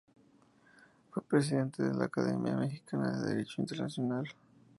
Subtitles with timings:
[1.11, 4.25] Fue Presidente de la Academia Mexicana de Derecho Internacional.